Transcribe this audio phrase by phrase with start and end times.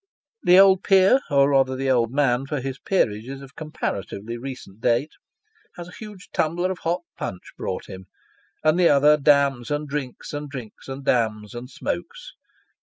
[0.41, 4.35] The old peer or rather, the old man for his peerage is of com paratively
[4.41, 5.11] recent date
[5.75, 8.07] has a huge tumbler of hot punch brought him;
[8.63, 12.33] and the other damns and drinks, and drinks and damns, and smokes.